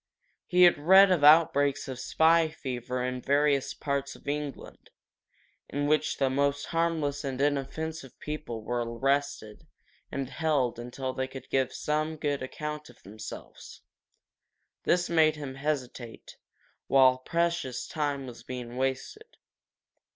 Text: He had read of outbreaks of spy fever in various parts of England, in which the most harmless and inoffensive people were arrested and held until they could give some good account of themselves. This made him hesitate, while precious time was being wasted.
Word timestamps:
He 0.47 0.63
had 0.63 0.79
read 0.79 1.11
of 1.11 1.23
outbreaks 1.23 1.87
of 1.87 1.99
spy 1.99 2.49
fever 2.49 3.03
in 3.05 3.21
various 3.21 3.75
parts 3.75 4.15
of 4.15 4.27
England, 4.27 4.89
in 5.69 5.85
which 5.85 6.17
the 6.17 6.27
most 6.27 6.65
harmless 6.65 7.23
and 7.23 7.39
inoffensive 7.39 8.19
people 8.19 8.63
were 8.63 8.81
arrested 8.97 9.67
and 10.11 10.27
held 10.31 10.79
until 10.79 11.13
they 11.13 11.27
could 11.27 11.51
give 11.51 11.71
some 11.71 12.15
good 12.15 12.41
account 12.41 12.89
of 12.89 13.03
themselves. 13.03 13.81
This 14.85 15.07
made 15.07 15.35
him 15.35 15.53
hesitate, 15.53 16.35
while 16.87 17.19
precious 17.19 17.87
time 17.87 18.25
was 18.25 18.41
being 18.41 18.77
wasted. 18.77 19.37